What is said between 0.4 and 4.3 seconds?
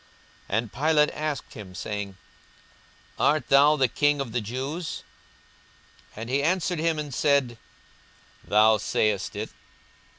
42:023:003 And Pilate asked him, saying, Art thou the King